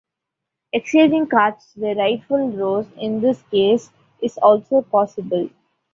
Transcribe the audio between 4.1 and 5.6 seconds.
is also possible.